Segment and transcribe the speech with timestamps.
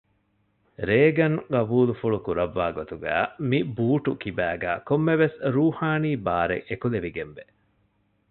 [0.87, 7.43] ރޭގަން ޤަބޫލު ފުޅު ކުރައްވާ ގޮތުގައި މި ބޫޓު ކިބައިގައި ކޮންމެވެސް ރޫޙާނީ ބާރެއް އެކުލެވިގެން ވެ